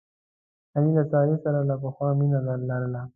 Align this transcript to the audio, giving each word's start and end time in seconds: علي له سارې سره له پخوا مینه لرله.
علي 0.75 0.91
له 0.97 1.03
سارې 1.11 1.35
سره 1.43 1.59
له 1.69 1.75
پخوا 1.81 2.09
مینه 2.19 2.39
لرله. 2.71 3.01